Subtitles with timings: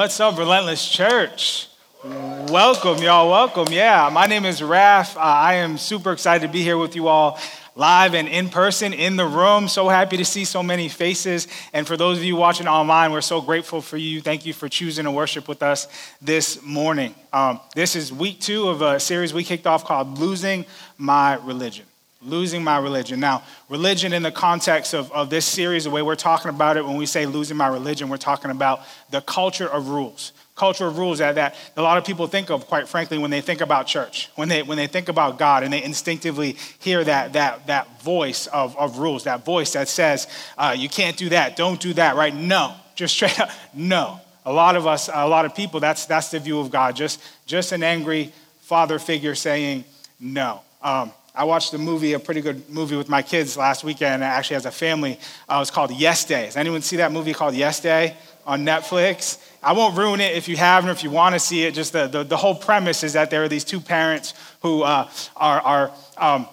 [0.00, 1.68] What's up, Relentless Church?
[2.02, 3.28] Welcome, y'all.
[3.28, 3.70] Welcome.
[3.70, 5.14] Yeah, my name is Raf.
[5.14, 7.38] Uh, I am super excited to be here with you all
[7.76, 9.68] live and in person in the room.
[9.68, 11.48] So happy to see so many faces.
[11.74, 14.22] And for those of you watching online, we're so grateful for you.
[14.22, 15.86] Thank you for choosing to worship with us
[16.22, 17.14] this morning.
[17.34, 20.64] Um, this is week two of a series we kicked off called Losing
[20.96, 21.84] My Religion
[22.22, 23.18] losing my religion.
[23.18, 26.84] Now, religion in the context of, of this series, the way we're talking about it,
[26.84, 28.80] when we say losing my religion, we're talking about
[29.10, 30.32] the culture of rules.
[30.54, 33.40] Culture of rules that, that a lot of people think of, quite frankly, when they
[33.40, 37.32] think about church, when they, when they think about God, and they instinctively hear that,
[37.32, 40.28] that, that voice of, of rules, that voice that says,
[40.58, 42.34] uh, you can't do that, don't do that, right?
[42.34, 44.20] No, just straight up, no.
[44.44, 47.22] A lot of us, a lot of people, that's, that's the view of God, just,
[47.46, 49.84] just an angry father figure saying
[50.18, 50.60] no.
[50.82, 54.56] Um, I watched a movie, a pretty good movie with my kids last weekend, actually
[54.56, 55.18] as a family.
[55.48, 56.46] Uh, it was called Yes Day.
[56.46, 59.38] Does anyone see that movie called Yes Day on Netflix?
[59.62, 61.74] I won't ruin it if you haven't or if you want to see it.
[61.74, 65.08] Just the, the, the whole premise is that there are these two parents who uh,
[65.36, 66.48] are, are um,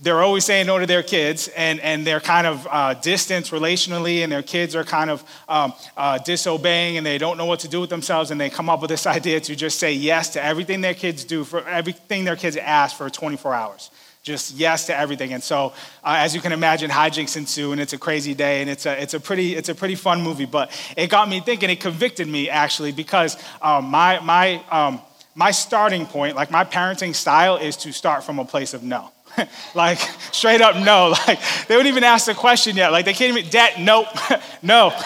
[0.00, 4.22] they're always saying no to their kids and, and they're kind of uh, distanced relationally
[4.22, 7.68] and their kids are kind of um, uh, disobeying and they don't know what to
[7.68, 10.42] do with themselves and they come up with this idea to just say yes to
[10.42, 13.90] everything their kids do for everything their kids ask for 24 hours
[14.24, 15.34] just yes to everything.
[15.34, 18.70] And so, uh, as you can imagine, hijinks ensue, and it's a crazy day, and
[18.70, 20.46] it's a, it's a, pretty, it's a pretty fun movie.
[20.46, 25.02] But it got me thinking, it convicted me actually, because um, my, my, um,
[25.34, 29.10] my starting point, like my parenting style, is to start from a place of no.
[29.74, 29.98] like
[30.32, 31.14] straight up no.
[31.26, 32.92] Like they wouldn't even ask the question yet.
[32.92, 34.06] Like they can't even, dad, nope,
[34.62, 34.98] no.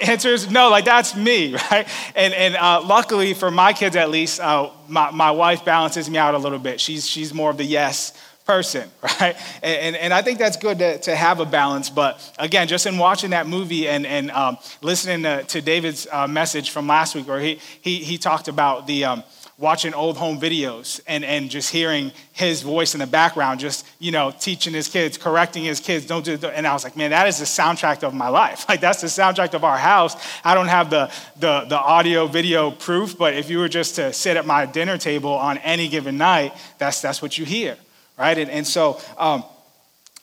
[0.00, 0.68] Answers no.
[0.68, 1.88] Like that's me, right?
[2.14, 6.18] And and uh, luckily for my kids at least, uh, my my wife balances me
[6.18, 6.80] out a little bit.
[6.80, 8.12] She's she's more of the yes
[8.46, 9.36] person, right?
[9.62, 11.90] And, and, I think that's good to, to have a balance.
[11.90, 16.26] But again, just in watching that movie and, and um, listening to, to David's uh,
[16.28, 19.24] message from last week, where he, he, he talked about the um,
[19.58, 24.12] watching old home videos and, and just hearing his voice in the background, just, you
[24.12, 26.36] know, teaching his kids, correcting his kids, don't do.
[26.46, 28.64] And I was like, man, that is the soundtrack of my life.
[28.76, 30.16] Like, that's the soundtrack of our house.
[30.44, 34.12] I don't have the, the, the audio, video proof, but if you were just to
[34.12, 37.76] sit at my dinner table on any given night, that's, that's what you hear
[38.18, 38.36] right?
[38.36, 39.44] And, and so um,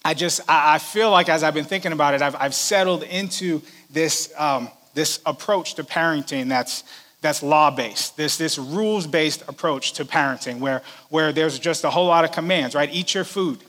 [0.03, 3.03] I just, I, I, feel like as I've been thinking about it, I've, I've settled
[3.03, 6.83] into this, um, this approach to parenting that's,
[7.21, 12.25] that's law-based, this, this rules-based approach to parenting where, where there's just a whole lot
[12.25, 12.89] of commands, right?
[12.91, 13.59] Eat your food,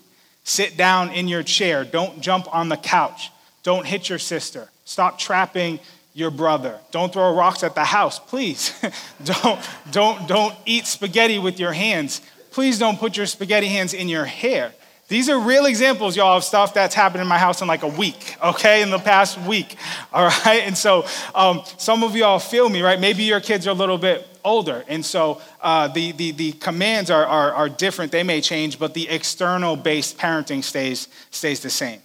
[0.43, 3.31] sit down in your chair, don't jump on the couch,
[3.63, 5.79] don't hit your sister, stop trapping
[6.17, 6.79] your brother.
[6.93, 8.73] Don't throw rocks at the house, please.
[9.25, 12.21] don't, don't, don't eat spaghetti with your hands
[12.55, 14.73] please don't put your spaghetti hands in your hair.
[15.09, 17.89] These are real examples, y'all, of stuff that's happened in my house in like a
[17.89, 19.77] week, okay, in the past week,
[20.13, 20.63] all right?
[20.65, 21.05] And so
[21.35, 23.01] um, some of y'all feel me, right?
[23.01, 27.11] Maybe your kids are a little bit older, and so uh, the, the, the commands
[27.11, 28.13] are, are, are different.
[28.13, 32.01] They may change, but the external based parenting stays, stays the same,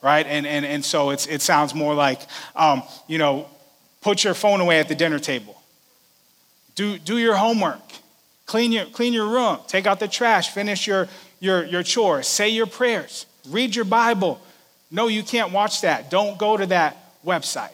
[0.00, 0.26] right?
[0.26, 2.22] And, and, and so it's, it sounds more like,
[2.56, 3.48] um, you know,
[4.00, 5.60] put your phone away at the dinner table,
[6.74, 7.82] do, do your homework
[8.50, 11.06] Clean your, clean your room, take out the trash, finish your,
[11.38, 14.40] your, your chores, say your prayers, read your Bible.
[14.90, 16.10] No, you can't watch that.
[16.10, 17.70] Don't go to that website.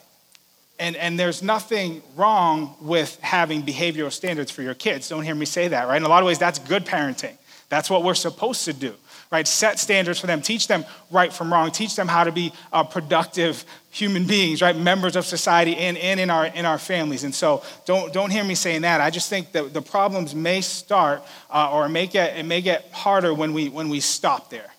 [0.79, 5.09] And, and there's nothing wrong with having behavioral standards for your kids.
[5.09, 5.97] Don't hear me say that, right?
[5.97, 7.39] In a lot of ways, that's good parenting.
[7.71, 8.93] That's what we're supposed to do
[9.31, 9.47] right?
[9.47, 12.85] Set standards for them, teach them right from wrong, teach them how to be uh,
[12.85, 14.77] productive human beings, right?
[14.77, 17.25] Members of society and, and in, our, in our families.
[17.25, 19.01] And so don't, don't hear me saying that.
[19.01, 22.91] I just think that the problems may start uh, or may, get, it may get
[22.93, 24.71] harder when we, when we stop there,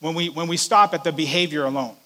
[0.00, 1.96] when we, when we stop at the behavior alone.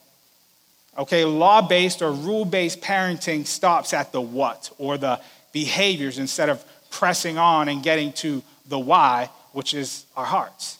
[0.97, 5.21] Okay, law based or rule based parenting stops at the what or the
[5.53, 10.79] behaviors instead of pressing on and getting to the why, which is our hearts.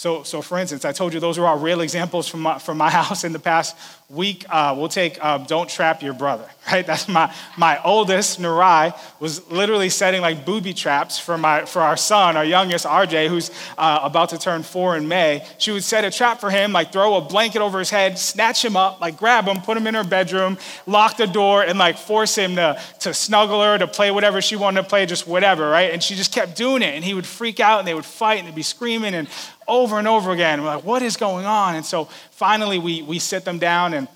[0.00, 2.78] So, so for instance, I told you those are all real examples from my, from
[2.78, 3.76] my house in the past
[4.08, 4.46] week.
[4.48, 6.86] Uh, we'll take uh, Don't Trap Your Brother, right?
[6.86, 11.98] That's my, my oldest, Narai, was literally setting like booby traps for, my, for our
[11.98, 15.46] son, our youngest, RJ, who's uh, about to turn four in May.
[15.58, 18.64] She would set a trap for him, like throw a blanket over his head, snatch
[18.64, 21.98] him up, like grab him, put him in her bedroom, lock the door, and like
[21.98, 25.68] force him to, to snuggle her, to play whatever she wanted to play, just whatever,
[25.68, 25.92] right?
[25.92, 26.94] And she just kept doing it.
[26.94, 29.28] And he would freak out and they would fight and they'd be screaming and
[29.70, 30.60] over and over again.
[30.60, 31.76] We're like, what is going on?
[31.76, 34.08] And so finally, we, we sit them down and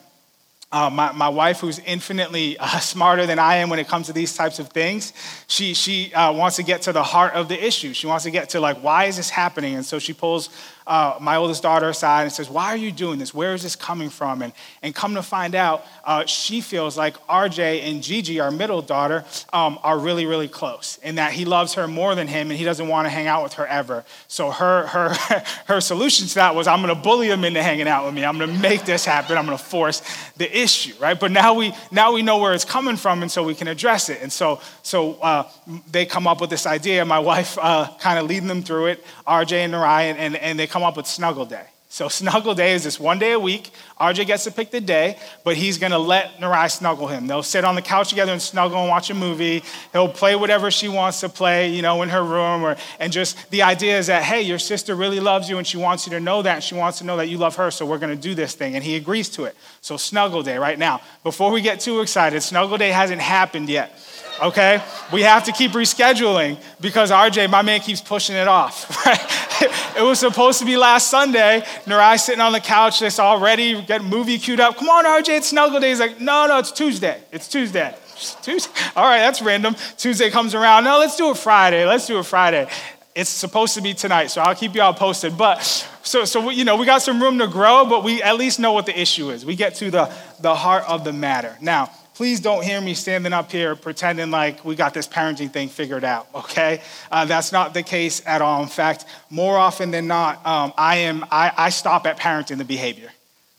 [0.73, 4.12] uh, my, my wife, who's infinitely uh, smarter than I am when it comes to
[4.12, 5.12] these types of things,
[5.47, 7.93] she, she uh, wants to get to the heart of the issue.
[7.95, 9.77] She wants to get to, like, why is this happening?
[9.77, 10.51] And so she pulls
[10.87, 13.33] uh, my oldest daughter aside and says, Why are you doing this?
[13.33, 14.43] Where is this coming from?
[14.43, 14.53] And,
[14.83, 19.25] and come to find out, uh, she feels like RJ and Gigi, our middle daughter,
[19.53, 22.65] um, are really, really close in that he loves her more than him and he
[22.65, 24.05] doesn't want to hang out with her ever.
[24.29, 25.15] So her, her,
[25.67, 28.25] her solution to that was, I'm going to bully him into hanging out with me.
[28.25, 29.39] I'm going to make this happen.
[29.39, 30.03] I'm going to force
[30.37, 31.19] the issue, right?
[31.19, 34.11] But now we, now we know where it's coming from and so we can address
[34.11, 34.21] it.
[34.21, 35.49] And so, so uh,
[35.91, 37.07] they come up with this idea.
[37.07, 40.67] My wife uh, kind of leading them through it, RJ and Narayan, and, and they
[40.75, 41.67] come up with Snuggle Day.
[41.88, 43.71] So Snuggle Day is this one day a week.
[44.00, 47.29] RJ gets to pick the day, but he's gonna let Narai snuggle him.
[47.29, 49.62] They'll sit on the couch together and snuggle and watch a movie.
[49.93, 52.65] He'll play whatever she wants to play, you know, in her room.
[52.65, 55.76] Or, and just the idea is that, hey, your sister really loves you and she
[55.76, 56.56] wants you to know that.
[56.56, 58.75] And she wants to know that you love her, so we're gonna do this thing.
[58.75, 59.55] And he agrees to it.
[59.81, 61.03] So Snuggle Day right now.
[61.23, 63.97] Before we get too excited, Snuggle Day hasn't happened yet
[64.43, 64.83] okay?
[65.13, 69.05] We have to keep rescheduling because RJ, my man, keeps pushing it off.
[69.07, 69.97] right?
[69.97, 71.63] it was supposed to be last Sunday.
[71.85, 74.77] Narai sitting on the couch, it's already getting movie queued up.
[74.77, 75.91] Come on, RJ, it's snuggle day.
[75.91, 77.21] He's like, no, no, it's Tuesday.
[77.33, 77.95] It's Tuesday.
[78.43, 78.73] Tuesday.
[78.97, 79.75] All right, that's random.
[79.97, 80.85] Tuesday comes around.
[80.85, 81.85] No, let's do it Friday.
[81.85, 82.69] Let's do it Friday.
[83.15, 85.39] It's supposed to be tonight, so I'll keep you all posted.
[85.39, 85.63] But
[86.03, 88.73] so, so you know, we got some room to grow, but we at least know
[88.73, 89.47] what the issue is.
[89.47, 91.57] We get to the, the heart of the matter.
[91.61, 95.69] Now, please don't hear me standing up here pretending like we got this parenting thing
[95.69, 96.81] figured out, okay?
[97.11, 98.62] Uh, that's not the case at all.
[98.62, 102.64] In fact, more often than not, um, I, am, I, I stop at parenting the
[102.64, 103.11] behavior.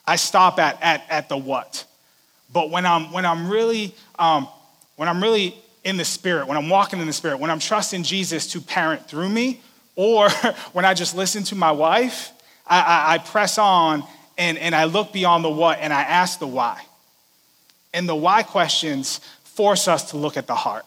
[0.08, 1.86] I stop at, at, at the what.
[2.54, 4.48] But when I'm, when I'm really, um,
[4.96, 8.04] when I'm really in the spirit, when I'm walking in the spirit, when I'm trusting
[8.04, 9.62] Jesus to parent through me,
[9.96, 10.30] or
[10.74, 12.32] when I just listen to my wife,
[12.66, 14.04] I, I, I press on
[14.38, 16.82] and, and I look beyond the what and I ask the why.
[17.96, 20.86] And the why questions force us to look at the heart.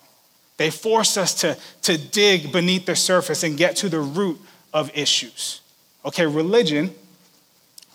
[0.58, 4.38] They force us to, to dig beneath the surface and get to the root
[4.74, 5.62] of issues.
[6.04, 6.94] Okay, religion,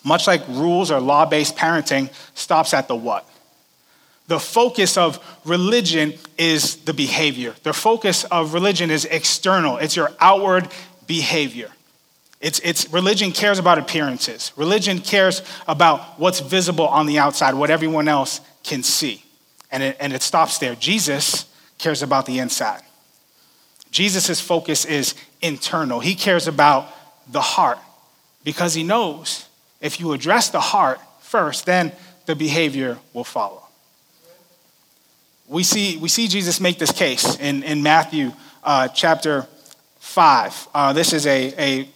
[0.02, 3.28] much like rules or law based parenting, stops at the what.
[4.26, 7.54] The focus of religion is the behavior.
[7.62, 10.68] The focus of religion is external, it's your outward
[11.06, 11.70] behavior.
[12.40, 14.52] It's, it's religion cares about appearances.
[14.56, 19.22] Religion cares about what's visible on the outside, what everyone else can see.
[19.70, 20.74] And it, and it stops there.
[20.74, 21.46] Jesus
[21.78, 22.82] cares about the inside.
[23.90, 26.00] Jesus' focus is internal.
[26.00, 26.88] He cares about
[27.30, 27.78] the heart
[28.42, 29.48] because he knows
[29.80, 31.92] if you address the heart first, then
[32.26, 33.62] the behavior will follow.
[35.46, 38.32] We see, we see Jesus make this case in, in Matthew
[38.62, 39.46] uh, chapter
[39.98, 40.68] 5.
[40.74, 41.88] Uh, this is a, a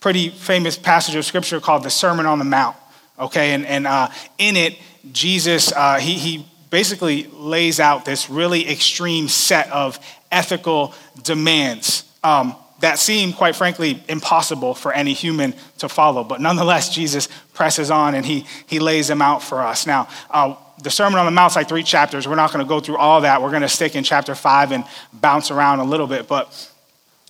[0.00, 2.76] pretty famous passage of scripture called the Sermon on the Mount.
[3.18, 4.08] Okay, and, and uh,
[4.38, 4.78] in it,
[5.12, 9.98] Jesus, uh, he, he basically lays out this really extreme set of
[10.30, 16.24] ethical demands um, that seem, quite frankly, impossible for any human to follow.
[16.24, 19.86] But nonetheless, Jesus presses on and he, he lays them out for us.
[19.86, 22.28] Now, uh, the Sermon on the Mount's like three chapters.
[22.28, 23.40] We're not going to go through all that.
[23.40, 26.28] We're going to stick in chapter five and bounce around a little bit.
[26.28, 26.70] But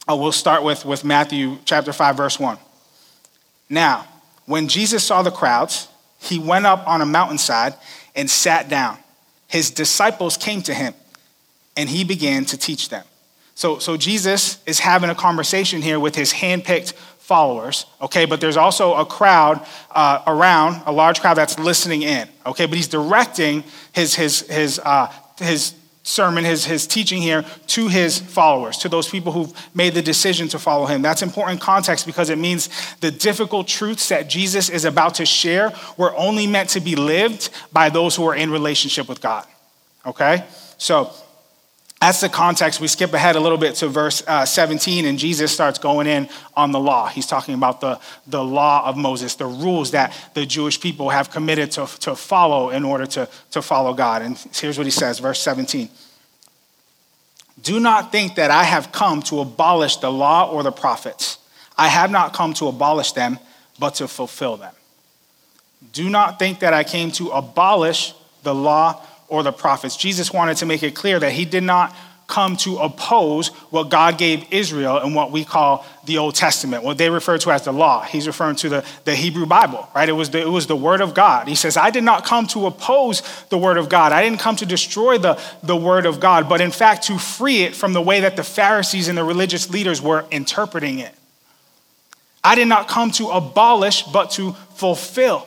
[0.08, 2.58] uh, we'll start with, with Matthew chapter 5, verse 1.
[3.68, 4.06] Now,
[4.46, 5.88] when Jesus saw the crowds,
[6.18, 7.74] he went up on a mountainside
[8.14, 8.98] and sat down.
[9.48, 10.94] His disciples came to him,
[11.76, 13.04] and he began to teach them.
[13.54, 16.92] So, so Jesus is having a conversation here with his handpicked
[17.26, 18.24] followers, okay?
[18.24, 22.66] But there's also a crowd uh, around, a large crowd that's listening in, okay?
[22.66, 25.74] But he's directing his, his, his, uh, his
[26.06, 30.46] sermon, his, his teaching here to his followers, to those people who've made the decision
[30.46, 31.02] to follow him.
[31.02, 32.68] That's important context because it means
[33.00, 37.50] the difficult truths that Jesus is about to share were only meant to be lived
[37.72, 39.46] by those who are in relationship with God.
[40.06, 40.44] Okay?
[40.78, 41.12] So
[42.00, 42.78] that's the context.
[42.78, 46.28] We skip ahead a little bit to verse uh, 17, and Jesus starts going in
[46.54, 47.08] on the law.
[47.08, 51.30] He's talking about the, the law of Moses, the rules that the Jewish people have
[51.30, 54.20] committed to, to follow in order to, to follow God.
[54.20, 55.88] And here's what he says, verse 17
[57.62, 61.38] Do not think that I have come to abolish the law or the prophets.
[61.78, 63.38] I have not come to abolish them,
[63.78, 64.74] but to fulfill them.
[65.92, 68.12] Do not think that I came to abolish
[68.42, 69.96] the law or the prophets.
[69.96, 71.94] Jesus wanted to make it clear that he did not
[72.26, 76.98] come to oppose what God gave Israel in what we call the Old Testament, what
[76.98, 78.02] they refer to as the law.
[78.02, 80.08] He's referring to the, the Hebrew Bible, right?
[80.08, 81.46] It was the, it was the Word of God.
[81.46, 84.12] He says, I did not come to oppose the Word of God.
[84.12, 87.62] I didn't come to destroy the, the Word of God, but in fact to free
[87.62, 91.14] it from the way that the Pharisees and the religious leaders were interpreting it.
[92.42, 95.46] I did not come to abolish, but to fulfill.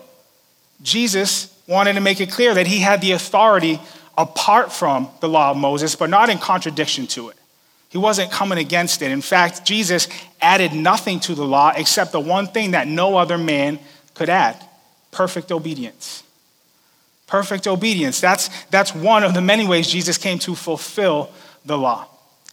[0.82, 3.80] Jesus wanted to make it clear that he had the authority
[4.18, 7.38] apart from the law of Moses, but not in contradiction to it.
[7.90, 9.12] He wasn't coming against it.
[9.12, 10.08] In fact, Jesus
[10.42, 13.80] added nothing to the law except the one thing that no other man
[14.16, 14.64] could add
[15.12, 16.24] perfect obedience.
[17.28, 18.20] Perfect obedience.
[18.20, 21.32] That's, that's one of the many ways Jesus came to fulfill
[21.66, 22.08] the law.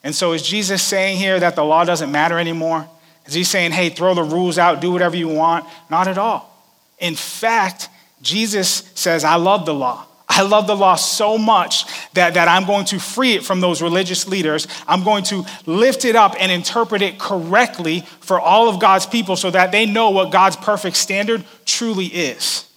[0.05, 2.87] And so, is Jesus saying here that the law doesn't matter anymore?
[3.27, 5.67] Is he saying, hey, throw the rules out, do whatever you want?
[5.91, 6.53] Not at all.
[6.99, 7.89] In fact,
[8.23, 10.07] Jesus says, I love the law.
[10.29, 13.81] I love the law so much that, that I'm going to free it from those
[13.81, 14.67] religious leaders.
[14.87, 19.37] I'm going to lift it up and interpret it correctly for all of God's people
[19.37, 22.69] so that they know what God's perfect standard truly is.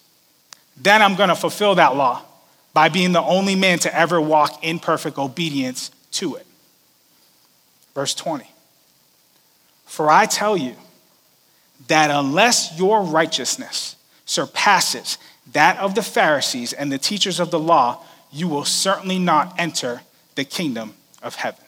[0.77, 2.21] Then I'm going to fulfill that law
[2.73, 6.45] by being the only man to ever walk in perfect obedience to it.
[7.95, 8.49] Verse 20
[9.85, 10.75] For I tell you
[11.87, 15.17] that unless your righteousness surpasses
[15.53, 20.01] that of the Pharisees and the teachers of the law, you will certainly not enter
[20.35, 21.63] the kingdom of heaven.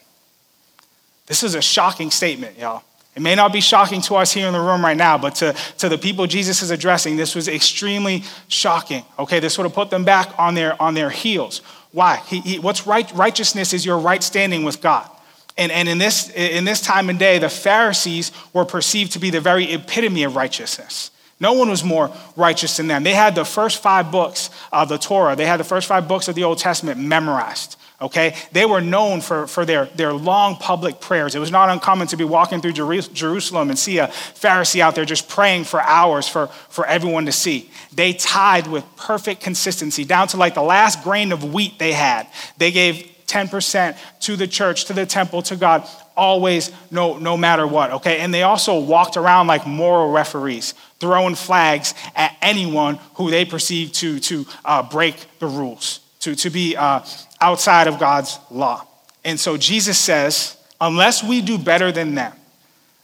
[1.27, 2.83] This is a shocking statement, y'all.
[3.15, 5.53] It may not be shocking to us here in the room right now, but to,
[5.79, 9.03] to the people Jesus is addressing, this was extremely shocking.
[9.19, 11.61] Okay, this would have put them back on their, on their heels.
[11.91, 12.17] Why?
[12.27, 15.09] He, he, what's right, righteousness is your right standing with God.
[15.57, 19.29] And, and in, this, in this time and day, the Pharisees were perceived to be
[19.29, 21.11] the very epitome of righteousness.
[21.41, 23.03] No one was more righteous than them.
[23.03, 26.27] They had the first five books of the Torah, they had the first five books
[26.27, 27.77] of the Old Testament memorized.
[27.99, 28.35] Okay?
[28.51, 31.35] They were known for, for their, their long public prayers.
[31.35, 35.05] It was not uncommon to be walking through Jerusalem and see a Pharisee out there
[35.05, 37.69] just praying for hours for, for everyone to see.
[37.93, 42.27] They tithed with perfect consistency, down to like the last grain of wheat they had.
[42.57, 47.65] They gave 10% to the church, to the temple, to God, always, no, no matter
[47.65, 48.19] what, okay?
[48.19, 53.91] And they also walked around like moral referees, throwing flags at anyone who they perceive
[53.91, 57.01] to, to uh, break the rules, to, to be uh,
[57.41, 58.85] outside of God's law.
[59.25, 62.33] And so Jesus says, unless we do better than them,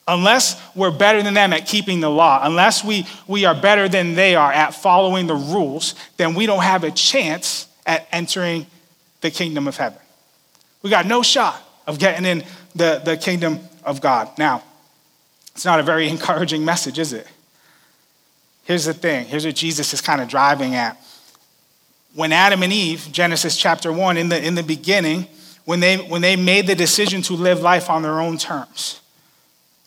[0.08, 4.14] unless we're better than them at keeping the law, unless we, we are better than
[4.14, 8.68] they are at following the rules, then we don't have a chance at entering
[9.22, 10.00] the kingdom of heaven.
[10.84, 12.44] We got no shot of getting in
[12.76, 14.38] the, the kingdom of God.
[14.38, 14.64] Now,
[15.56, 17.28] it's not a very encouraging message, is it?
[18.68, 21.02] Here's the thing here's what Jesus is kind of driving at.
[22.14, 25.28] When Adam and Eve, Genesis chapter 1, in the, in the beginning,
[25.64, 29.00] when they, when they made the decision to live life on their own terms,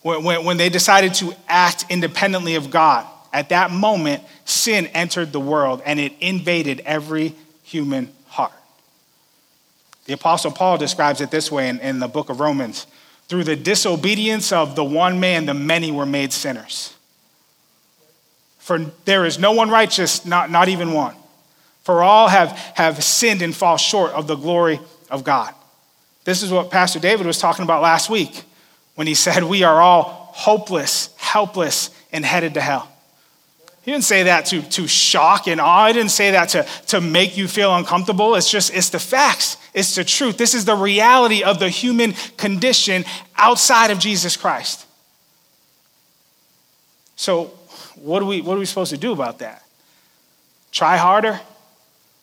[0.00, 5.40] when, when, they decided to act independently of God, at that moment, sin entered the
[5.40, 8.52] world and it invaded every human heart.
[10.06, 12.86] the Apostle Paul describes it this way in, in the book of Romans
[13.28, 16.94] through the disobedience of the one man, the many were made sinners.
[18.60, 21.16] For there is no one righteous, not, not even one.
[21.82, 24.78] For all have, have sinned and fall short of the glory
[25.10, 25.54] of God.
[26.24, 28.44] This is what Pastor David was talking about last week
[28.94, 32.86] when he said, We are all hopeless, helpless, and headed to hell.
[33.82, 35.86] He didn't say that to, to shock and awe.
[35.86, 38.34] He didn't say that to, to make you feel uncomfortable.
[38.34, 39.56] It's just, it's the facts.
[39.72, 40.36] It's the truth.
[40.36, 43.04] This is the reality of the human condition
[43.36, 44.86] outside of Jesus Christ.
[47.16, 47.52] So,
[48.02, 49.62] what are we, what are we supposed to do about that?
[50.72, 51.40] Try harder?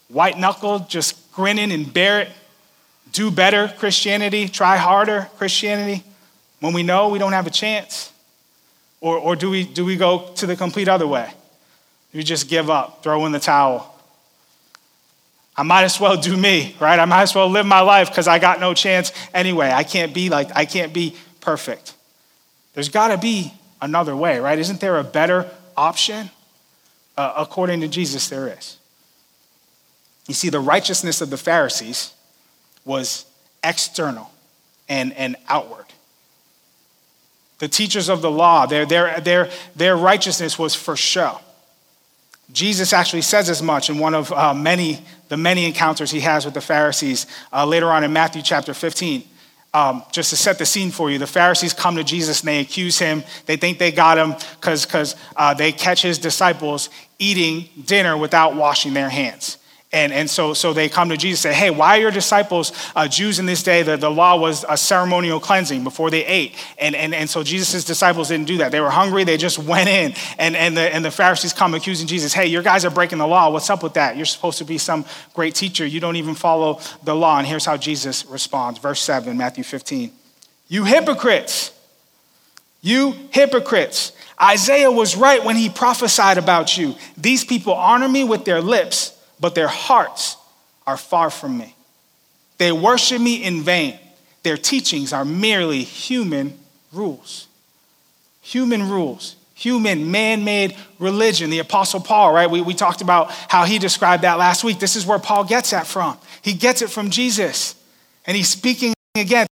[0.09, 2.29] White knuckle, just grinning and bear it?
[3.11, 4.47] Do better Christianity?
[4.47, 6.03] Try harder Christianity?
[6.59, 8.11] When we know we don't have a chance?
[9.01, 11.29] Or, or do, we, do we go to the complete other way?
[12.11, 13.93] Do we just give up, throw in the towel?
[15.55, 16.99] I might as well do me, right?
[16.99, 19.71] I might as well live my life because I got no chance anyway.
[19.71, 21.93] I can't be like, I can't be perfect.
[22.73, 24.57] There's got to be another way, right?
[24.57, 26.29] Isn't there a better option?
[27.15, 28.77] Uh, according to Jesus, there is.
[30.27, 32.13] You see, the righteousness of the Pharisees
[32.85, 33.25] was
[33.63, 34.31] external
[34.89, 35.85] and, and outward.
[37.59, 41.39] The teachers of the law, their, their, their, their righteousness was for show.
[42.51, 46.45] Jesus actually says as much in one of uh, many, the many encounters he has
[46.45, 49.23] with the Pharisees uh, later on in Matthew chapter 15.
[49.73, 52.61] Um, just to set the scene for you, the Pharisees come to Jesus and they
[52.61, 53.23] accuse him.
[53.45, 58.93] They think they got him because uh, they catch his disciples eating dinner without washing
[58.93, 59.57] their hands.
[59.93, 62.73] And, and so, so they come to Jesus and say, Hey, why are your disciples
[62.93, 63.83] uh, Jews in this day?
[63.83, 66.55] The, the law was a ceremonial cleansing before they ate.
[66.77, 68.73] And, and, and so Jesus' disciples didn't do that.
[68.73, 70.13] They were hungry, they just went in.
[70.37, 73.27] And, and, the, and the Pharisees come accusing Jesus, Hey, your guys are breaking the
[73.27, 73.49] law.
[73.49, 74.17] What's up with that?
[74.17, 75.85] You're supposed to be some great teacher.
[75.85, 77.37] You don't even follow the law.
[77.37, 78.79] And here's how Jesus responds.
[78.79, 80.11] Verse 7, Matthew 15.
[80.67, 81.71] You hypocrites!
[82.81, 84.11] You hypocrites!
[84.41, 86.95] Isaiah was right when he prophesied about you.
[87.15, 90.37] These people honor me with their lips but their hearts
[90.85, 91.75] are far from me.
[92.57, 93.99] They worship me in vain.
[94.43, 96.57] Their teachings are merely human
[96.91, 97.47] rules.
[98.41, 101.49] Human rules, human, man made religion.
[101.49, 102.49] The Apostle Paul, right?
[102.49, 104.79] We, we talked about how he described that last week.
[104.79, 106.17] This is where Paul gets that from.
[106.41, 107.75] He gets it from Jesus.
[108.25, 109.47] And he's speaking again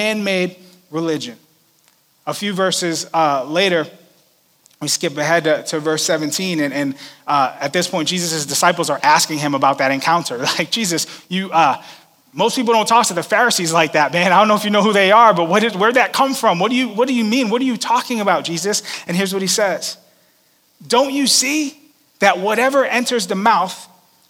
[0.00, 0.56] man made
[0.90, 1.36] religion.
[2.26, 3.86] A few verses uh, later,
[4.80, 6.94] we skip ahead to, to verse 17, and, and
[7.26, 10.38] uh, at this point, Jesus' disciples are asking him about that encounter.
[10.58, 11.82] Like, Jesus, you, uh,
[12.32, 14.32] most people don't talk to the Pharisees like that, man.
[14.32, 16.32] I don't know if you know who they are, but what did, where'd that come
[16.32, 16.58] from?
[16.58, 17.50] What do, you, what do you mean?
[17.50, 18.82] What are you talking about, Jesus?
[19.06, 19.98] And here's what he says
[20.86, 21.78] Don't you see
[22.20, 23.86] that whatever enters the mouth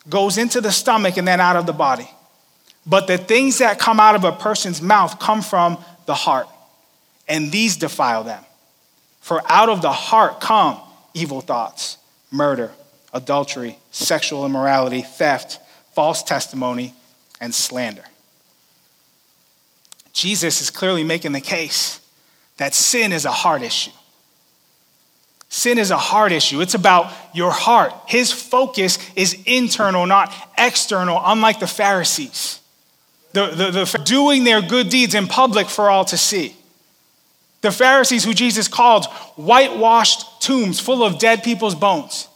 [0.09, 2.11] goes into the stomach and then out of the body?
[2.87, 6.49] But the things that come out of a person's mouth come from the heart,
[7.29, 8.43] and these defile them.
[9.21, 10.81] For out of the heart come
[11.15, 11.99] evil thoughts,
[12.31, 12.73] murder,
[13.13, 15.59] adultery, sexual immorality, theft,
[15.95, 16.95] false testimony,
[17.41, 18.05] and slander.
[20.13, 22.01] Jesus is clearly making the case
[22.57, 23.93] that sin is a heart issue.
[25.49, 26.61] Sin is a heart issue.
[26.61, 27.93] It's about your heart.
[28.07, 32.61] His focus is internal, not external, unlike the Pharisees.
[33.33, 36.57] The, the, the doing their good deeds in public for all to see.
[37.63, 42.27] The Pharisees, who Jesus called whitewashed tombs full of dead people's bones.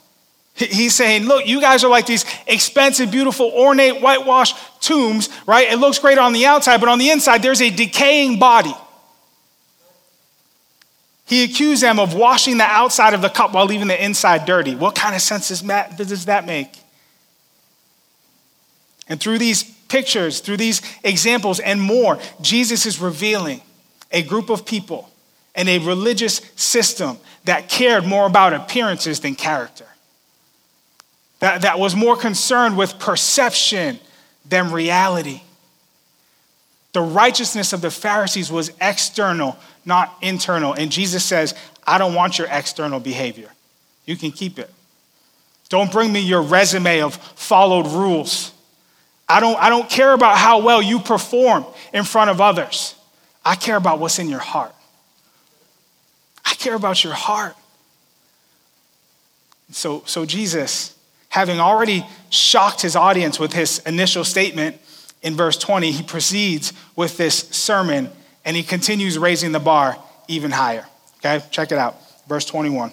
[0.54, 5.72] He's saying, look, you guys are like these expensive, beautiful, ornate, whitewashed tombs, right?
[5.72, 8.74] It looks great on the outside, but on the inside, there's a decaying body.
[11.26, 14.76] He accused them of washing the outside of the cup while leaving the inside dirty.
[14.76, 16.68] What kind of sense does that make?
[19.08, 23.60] And through these pictures, through these examples and more, Jesus is revealing
[24.12, 25.10] a group of people
[25.54, 29.86] and a religious system that cared more about appearances than character,
[31.40, 33.98] that, that was more concerned with perception
[34.48, 35.42] than reality.
[36.92, 40.72] The righteousness of the Pharisees was external, not internal.
[40.72, 41.54] And Jesus says,
[41.86, 43.50] I don't want your external behavior.
[44.06, 44.70] You can keep it.
[45.68, 48.52] Don't bring me your resume of followed rules.
[49.28, 52.94] I don't, I don't care about how well you perform in front of others.
[53.44, 54.73] I care about what's in your heart.
[56.44, 57.56] I care about your heart.
[59.70, 60.96] So, so Jesus,
[61.28, 64.80] having already shocked his audience with his initial statement
[65.22, 68.10] in verse 20, he proceeds with this sermon
[68.44, 69.96] and he continues raising the bar
[70.28, 70.86] even higher.
[71.18, 71.96] Okay, check it out.
[72.28, 72.92] Verse 21.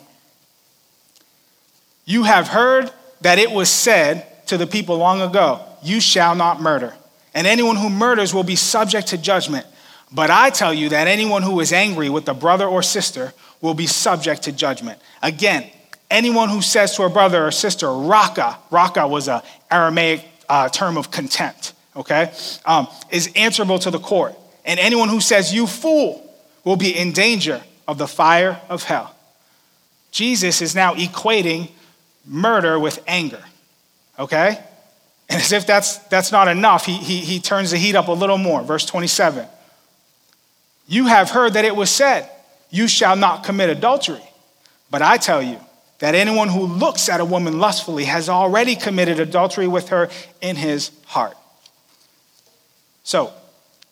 [2.06, 6.62] You have heard that it was said to the people long ago, You shall not
[6.62, 6.94] murder,
[7.34, 9.66] and anyone who murders will be subject to judgment.
[10.12, 13.74] But I tell you that anyone who is angry with a brother or sister will
[13.74, 15.00] be subject to judgment.
[15.22, 15.70] Again,
[16.10, 20.98] anyone who says to a brother or sister, Raka, Raka was an Aramaic uh, term
[20.98, 22.34] of contempt, okay,
[22.66, 24.36] um, is answerable to the court.
[24.66, 26.28] And anyone who says, You fool,
[26.64, 29.16] will be in danger of the fire of hell.
[30.12, 31.72] Jesus is now equating
[32.26, 33.44] murder with anger,
[34.20, 34.60] okay?
[35.30, 38.12] And as if that's, that's not enough, he, he, he turns the heat up a
[38.12, 38.62] little more.
[38.62, 39.48] Verse 27.
[40.92, 42.30] You have heard that it was said,
[42.70, 44.22] You shall not commit adultery.
[44.90, 45.58] But I tell you
[46.00, 50.10] that anyone who looks at a woman lustfully has already committed adultery with her
[50.42, 51.38] in his heart.
[53.04, 53.32] So,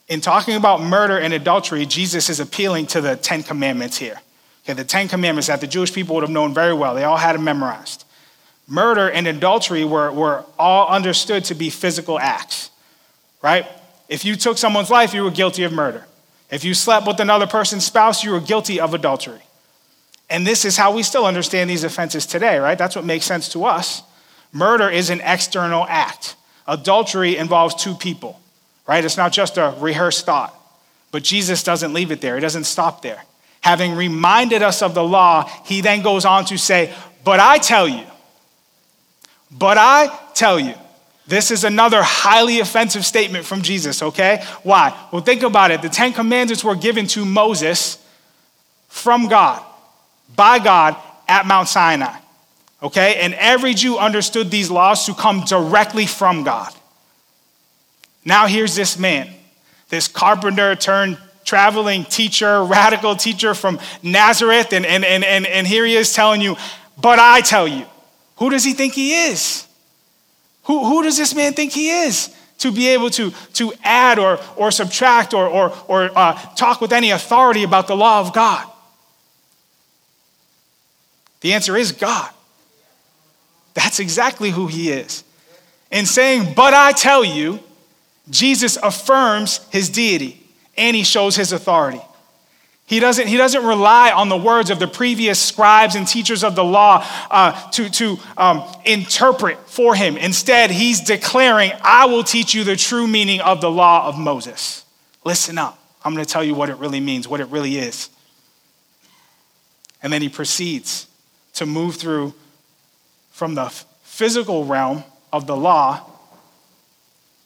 [0.10, 4.20] in talking about murder and adultery, Jesus is appealing to the Ten Commandments here.
[4.66, 7.16] Okay, the Ten Commandments that the Jewish people would have known very well, they all
[7.16, 8.04] had them memorized.
[8.68, 12.72] Murder and adultery were, were all understood to be physical acts,
[13.42, 13.66] right?
[14.10, 16.06] If you took someone's life, you were guilty of murder.
[16.52, 19.42] If you slept with another person's spouse, you were guilty of adultery.
[20.30, 22.78] And this is how we still understand these offenses today, right?
[22.78, 24.04] That's what makes sense to us.
[24.52, 26.36] Murder is an external act,
[26.68, 28.40] adultery involves two people,
[28.88, 29.04] right?
[29.04, 30.56] It's not just a rehearsed thought.
[31.12, 33.24] But Jesus doesn't leave it there, he doesn't stop there.
[33.62, 37.88] Having reminded us of the law, he then goes on to say, But I tell
[37.88, 38.06] you,
[39.52, 40.76] but I tell you,
[41.30, 44.44] this is another highly offensive statement from Jesus, okay?
[44.64, 44.98] Why?
[45.12, 45.84] Well, think about it.
[45.84, 48.04] The Ten Commandments were given to Moses
[48.88, 49.64] from God,
[50.36, 50.96] by God
[51.28, 52.18] at Mount Sinai,
[52.82, 53.20] okay?
[53.22, 56.74] And every Jew understood these laws to come directly from God.
[58.26, 59.30] Now, here's this man,
[59.90, 65.86] this carpenter turned traveling teacher, radical teacher from Nazareth, and, and, and, and, and here
[65.86, 66.58] he is telling you,
[67.00, 67.86] but I tell you.
[68.38, 69.68] Who does he think he is?
[70.70, 72.30] Who, who does this man think he is
[72.60, 76.94] to be able to, to add or, or subtract or, or, or uh, talk with
[76.94, 78.68] any authority about the law of God?
[81.42, 82.30] The answer is God.
[83.74, 85.24] That's exactly who he is.
[85.90, 87.60] In saying, but I tell you,
[88.30, 90.40] Jesus affirms his deity
[90.78, 92.02] and he shows his authority.
[92.90, 96.56] He doesn't, he doesn't rely on the words of the previous scribes and teachers of
[96.56, 100.18] the law uh, to, to um, interpret for him.
[100.18, 104.86] Instead, he's declaring, I will teach you the true meaning of the law of Moses.
[105.24, 105.78] Listen up.
[106.04, 108.10] I'm going to tell you what it really means, what it really is.
[110.02, 111.06] And then he proceeds
[111.54, 112.34] to move through
[113.30, 113.70] from the
[114.02, 116.10] physical realm of the law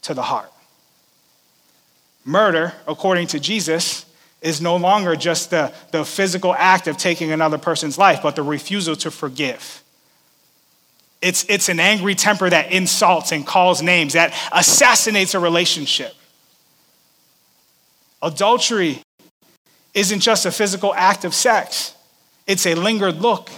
[0.03, 0.49] to the heart.
[2.23, 4.05] Murder, according to Jesus,
[4.43, 8.43] is no longer just the, the physical act of taking another person's life, but the
[8.43, 9.81] refusal to forgive.
[11.21, 16.13] It's, it's an angry temper that insults and calls names, that assassinates a relationship.
[18.21, 19.01] Adultery
[19.93, 21.95] isn't just a physical act of sex,
[22.45, 23.49] it's a lingered look,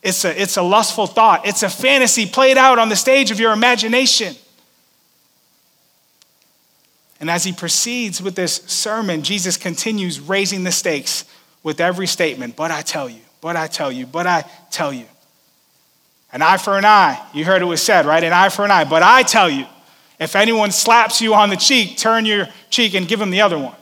[0.00, 3.40] it's a, it's a lustful thought, it's a fantasy played out on the stage of
[3.40, 4.36] your imagination.
[7.20, 11.26] And as he proceeds with this sermon, Jesus continues raising the stakes
[11.62, 12.56] with every statement.
[12.56, 15.04] But I tell you, but I tell you, but I tell you.
[16.32, 17.20] An eye for an eye.
[17.34, 18.22] You heard it was said, right?
[18.22, 18.84] An eye for an eye.
[18.84, 19.66] But I tell you,
[20.18, 23.58] if anyone slaps you on the cheek, turn your cheek and give him the other
[23.58, 23.74] one.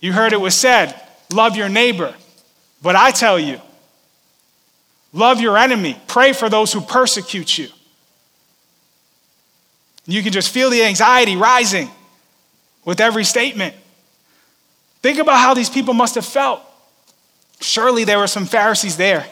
[0.00, 1.00] You heard it was said,
[1.32, 2.14] love your neighbor.
[2.82, 3.60] But I tell you,
[5.12, 5.96] love your enemy.
[6.08, 7.68] Pray for those who persecute you.
[10.06, 11.90] You can just feel the anxiety rising
[12.84, 13.74] with every statement.
[15.02, 16.62] Think about how these people must have felt.
[17.60, 19.26] Surely there were some Pharisees there,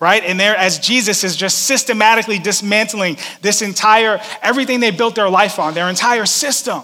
[0.00, 0.22] right?
[0.24, 5.58] And there, as Jesus is just systematically dismantling this entire, everything they built their life
[5.58, 6.82] on, their entire system.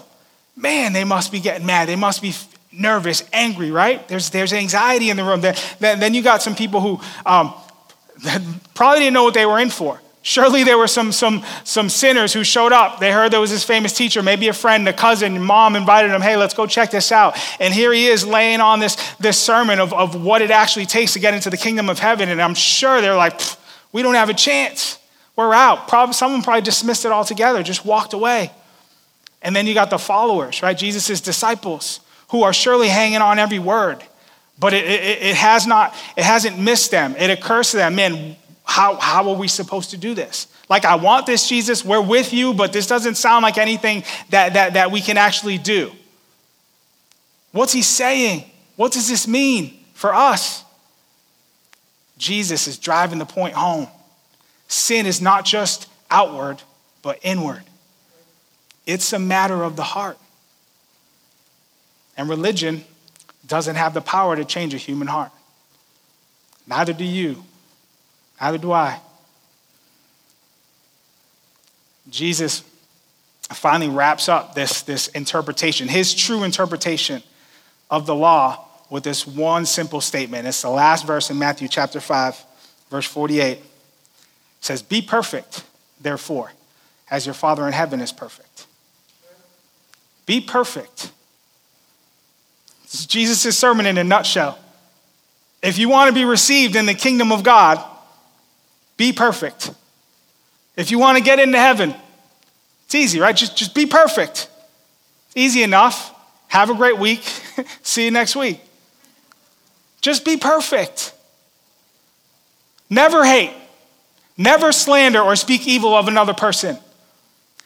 [0.55, 1.87] Man, they must be getting mad.
[1.87, 2.33] They must be
[2.71, 4.05] nervous, angry, right?
[4.07, 5.41] There's, there's anxiety in the room.
[5.41, 7.53] Then, then you got some people who um,
[8.73, 9.99] probably didn't know what they were in for.
[10.23, 12.99] Surely there were some, some, some sinners who showed up.
[12.99, 16.21] They heard there was this famous teacher, maybe a friend, a cousin, mom invited him,
[16.21, 17.35] hey, let's go check this out.
[17.59, 21.13] And here he is laying on this, this sermon of, of what it actually takes
[21.13, 22.29] to get into the kingdom of heaven.
[22.29, 23.41] And I'm sure they're like,
[23.91, 24.99] we don't have a chance.
[25.35, 25.87] We're out.
[25.87, 28.51] Probably, someone probably dismissed it altogether, just walked away.
[29.41, 30.77] And then you got the followers, right?
[30.77, 34.03] Jesus' disciples, who are surely hanging on every word.
[34.59, 37.15] But it, it, it, has not, it hasn't missed them.
[37.17, 38.35] It occurs to them, man,
[38.71, 40.47] how, how are we supposed to do this?
[40.69, 41.83] Like, I want this, Jesus.
[41.83, 45.57] We're with you, but this doesn't sound like anything that, that, that we can actually
[45.57, 45.91] do.
[47.51, 48.49] What's he saying?
[48.77, 50.63] What does this mean for us?
[52.17, 53.89] Jesus is driving the point home.
[54.69, 56.61] Sin is not just outward,
[57.01, 57.63] but inward.
[58.85, 60.17] It's a matter of the heart.
[62.15, 62.85] And religion
[63.45, 65.33] doesn't have the power to change a human heart.
[66.65, 67.43] Neither do you.
[68.41, 68.99] Neither do I.
[72.09, 72.63] Jesus
[73.53, 77.21] finally wraps up this, this interpretation, his true interpretation
[77.91, 80.47] of the law, with this one simple statement.
[80.47, 82.43] It's the last verse in Matthew chapter 5,
[82.89, 83.57] verse 48.
[83.57, 83.63] It
[84.59, 85.63] says, Be perfect,
[86.01, 86.51] therefore,
[87.09, 88.65] as your Father in heaven is perfect.
[90.25, 91.11] Be perfect.
[92.83, 94.59] This is Jesus' sermon in a nutshell.
[95.61, 97.81] If you want to be received in the kingdom of God,
[98.97, 99.71] be perfect.
[100.75, 101.95] If you want to get into heaven,
[102.85, 103.35] it's easy, right?
[103.35, 104.49] Just, just be perfect.
[105.35, 106.13] Easy enough.
[106.47, 107.23] Have a great week.
[107.81, 108.59] See you next week.
[110.01, 111.13] Just be perfect.
[112.89, 113.53] Never hate.
[114.37, 116.77] Never slander or speak evil of another person.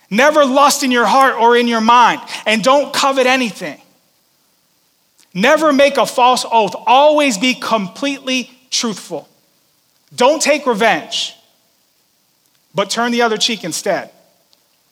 [0.09, 2.21] Never lust in your heart or in your mind.
[2.45, 3.81] And don't covet anything.
[5.33, 6.75] Never make a false oath.
[6.85, 9.27] Always be completely truthful.
[10.15, 11.36] Don't take revenge,
[12.73, 14.12] but turn the other cheek instead.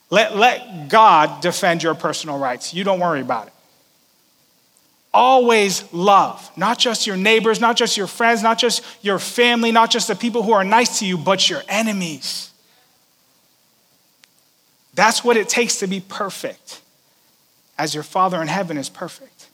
[0.10, 2.74] Let, let God defend your personal rights.
[2.74, 3.54] You don't worry about it.
[5.14, 9.92] Always love, not just your neighbors, not just your friends, not just your family, not
[9.92, 12.50] just the people who are nice to you, but your enemies.
[14.96, 16.82] That's what it takes to be perfect,
[17.78, 19.48] as your Father in heaven is perfect.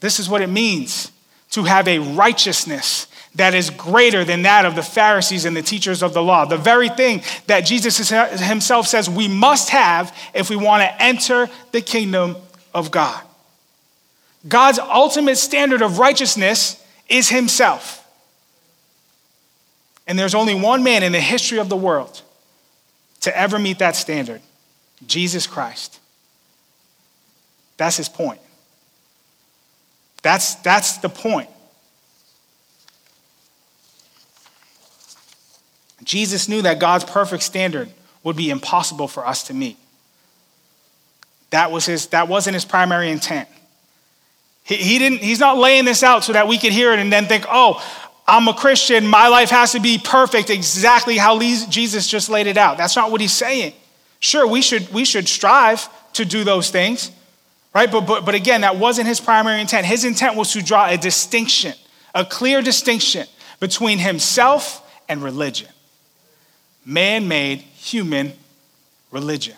[0.00, 1.10] This is what it means
[1.56, 6.02] to have a righteousness that is greater than that of the Pharisees and the teachers
[6.02, 6.44] of the law.
[6.44, 11.48] The very thing that Jesus himself says we must have if we want to enter
[11.72, 12.36] the kingdom
[12.74, 13.22] of God.
[14.46, 18.06] God's ultimate standard of righteousness is himself.
[20.06, 22.20] And there's only one man in the history of the world
[23.22, 24.42] to ever meet that standard
[25.06, 26.00] Jesus Christ.
[27.78, 28.40] That's his point.
[30.26, 31.48] That's, that's the point.
[36.02, 37.88] Jesus knew that God's perfect standard
[38.24, 39.76] would be impossible for us to meet.
[41.50, 43.48] That, was his, that wasn't his primary intent.
[44.64, 47.12] He, he didn't, he's not laying this out so that we could hear it and
[47.12, 47.80] then think, oh,
[48.26, 49.06] I'm a Christian.
[49.06, 52.78] My life has to be perfect, exactly how Jesus just laid it out.
[52.78, 53.74] That's not what he's saying.
[54.18, 57.12] Sure, we should, we should strive to do those things,
[57.76, 57.92] right?
[57.92, 59.86] But, but, but again, that wasn't his primary intent.
[59.86, 61.74] His intent was to draw a distinction,
[62.14, 63.26] a clear distinction
[63.60, 65.68] between himself and religion
[66.86, 68.32] man made human
[69.10, 69.56] religion.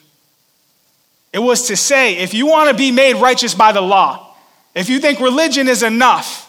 [1.33, 4.35] It was to say, if you want to be made righteous by the law,
[4.75, 6.47] if you think religion is enough,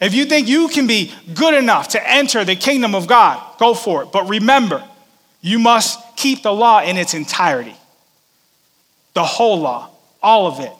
[0.00, 3.74] if you think you can be good enough to enter the kingdom of God, go
[3.74, 4.12] for it.
[4.12, 4.82] But remember,
[5.42, 7.76] you must keep the law in its entirety
[9.12, 9.90] the whole law,
[10.24, 10.72] all of it,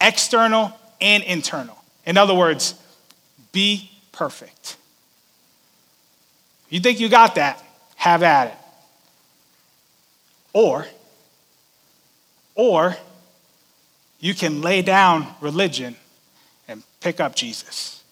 [0.00, 1.76] external and internal.
[2.06, 2.74] In other words,
[3.50, 4.76] be perfect.
[6.70, 7.62] You think you got that?
[7.96, 8.54] Have at it.
[10.52, 10.86] Or,
[12.54, 12.96] or
[14.20, 15.96] you can lay down religion
[16.68, 18.02] and pick up Jesus.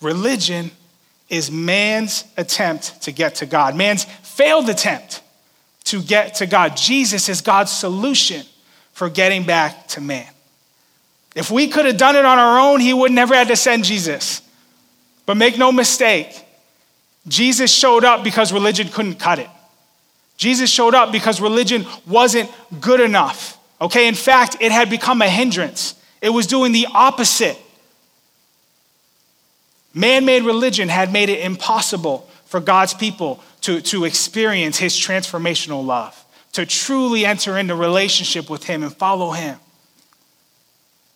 [0.00, 0.70] Religion
[1.28, 5.22] is man's attempt to get to God, man's failed attempt
[5.90, 6.76] to get to God.
[6.76, 8.44] Jesus is God's solution
[8.92, 10.26] for getting back to man.
[11.34, 13.56] If we could have done it on our own, he would never have had to
[13.56, 14.42] send Jesus.
[15.26, 16.44] But make no mistake,
[17.28, 19.48] Jesus showed up because religion couldn't cut it.
[20.36, 22.50] Jesus showed up because religion wasn't
[22.80, 23.58] good enough.
[23.80, 25.94] Okay, in fact, it had become a hindrance.
[26.20, 27.58] It was doing the opposite
[29.94, 35.84] Man made religion had made it impossible for God's people to, to experience his transformational
[35.84, 39.58] love, to truly enter into relationship with him and follow him.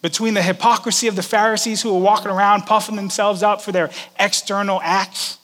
[0.02, 3.90] Between the hypocrisy of the Pharisees who were walking around puffing themselves up for their
[4.18, 5.38] external acts,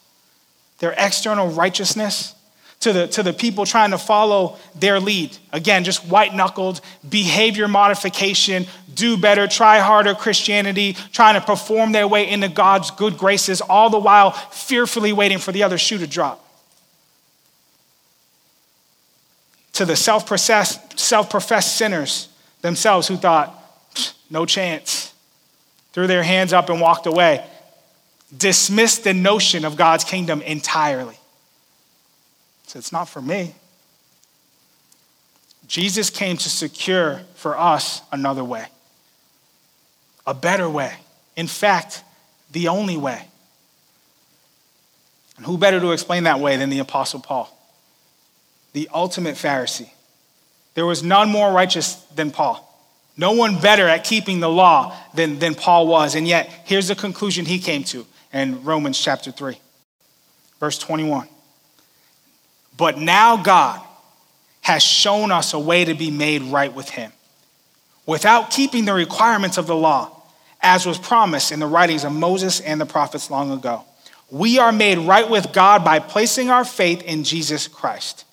[0.78, 2.34] their external righteousness,
[2.80, 5.36] to the, to the people trying to follow their lead.
[5.52, 12.08] Again, just white knuckled behavior modification, do better, try harder Christianity, trying to perform their
[12.08, 16.06] way into God's good graces, all the while fearfully waiting for the other shoe to
[16.06, 16.44] drop.
[19.74, 22.28] To the self professed sinners
[22.60, 23.56] themselves who thought,
[24.28, 25.12] no chance,
[25.92, 27.44] threw their hands up and walked away,
[28.36, 31.18] dismissed the notion of God's kingdom entirely.
[32.66, 33.54] So it's not for me.
[35.66, 38.66] Jesus came to secure for us another way,
[40.26, 40.94] a better way.
[41.36, 42.02] In fact,
[42.50, 43.24] the only way.
[45.36, 47.56] And who better to explain that way than the Apostle Paul,
[48.72, 49.90] the ultimate Pharisee?
[50.74, 52.66] There was none more righteous than Paul.
[53.16, 56.14] No one better at keeping the law than, than Paul was.
[56.14, 59.58] And yet, here's the conclusion he came to in Romans chapter 3,
[60.58, 61.28] verse 21.
[62.76, 63.80] But now God
[64.62, 67.12] has shown us a way to be made right with Him
[68.06, 70.10] without keeping the requirements of the law,
[70.62, 73.84] as was promised in the writings of Moses and the prophets long ago.
[74.30, 78.24] We are made right with God by placing our faith in Jesus Christ.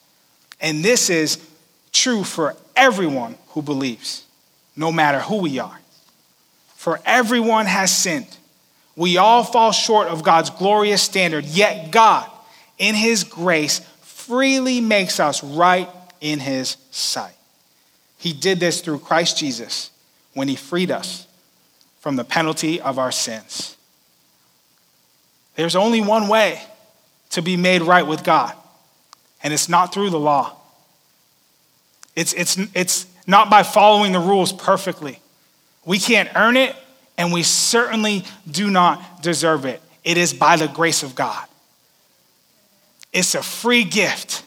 [0.59, 1.37] And this is
[1.91, 4.25] true for everyone who believes,
[4.75, 5.79] no matter who we are.
[6.75, 8.37] For everyone has sinned.
[8.95, 12.29] We all fall short of God's glorious standard, yet God,
[12.77, 13.81] in His grace,
[14.27, 15.89] freely makes us right
[16.19, 17.35] in his sight.
[18.17, 19.89] He did this through Christ Jesus
[20.33, 21.27] when he freed us
[22.01, 23.77] from the penalty of our sins.
[25.55, 26.61] There's only one way
[27.31, 28.53] to be made right with God,
[29.43, 30.55] and it's not through the law.
[32.15, 35.19] It's, it's, it's not by following the rules perfectly.
[35.85, 36.75] We can't earn it,
[37.17, 39.81] and we certainly do not deserve it.
[40.03, 41.45] It is by the grace of God.
[43.13, 44.43] It's a free gift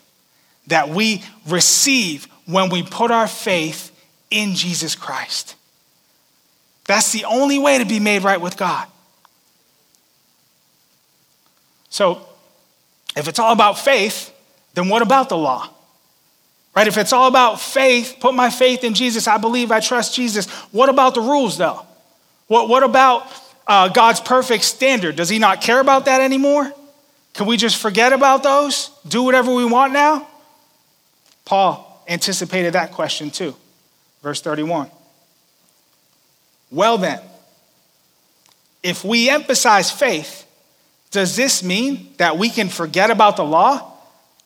[0.67, 3.91] that we receive when we put our faith
[4.31, 5.57] in Jesus Christ.
[6.87, 8.87] That's the only way to be made right with God.
[11.89, 12.27] So,
[13.17, 14.33] if it's all about faith,
[14.75, 15.69] then what about the law?
[16.75, 16.87] Right?
[16.87, 20.49] If it's all about faith, put my faith in Jesus, I believe, I trust Jesus.
[20.71, 21.85] What about the rules, though?
[22.47, 23.27] What, what about
[23.67, 25.17] uh, God's perfect standard?
[25.17, 26.73] Does he not care about that anymore?
[27.35, 28.91] Can we just forget about those?
[29.07, 30.27] Do whatever we want now?
[31.45, 33.55] Paul anticipated that question too.
[34.23, 34.91] Verse 31.
[36.71, 37.21] Well, then,
[38.83, 40.47] if we emphasize faith,
[41.11, 43.93] does this mean that we can forget about the law?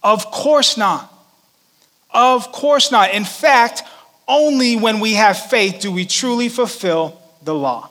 [0.04, 1.10] Of course not.
[2.10, 3.12] Of course not.
[3.12, 3.82] In fact,
[4.28, 7.90] only when we have faith do we truly fulfill the law.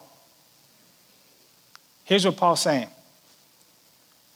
[2.05, 2.87] Here's what Paul's saying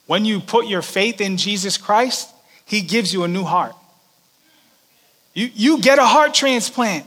[0.07, 2.29] When you put your faith in Jesus Christ,
[2.65, 3.75] He gives you a new heart.
[5.33, 7.05] You, you get a heart transplant.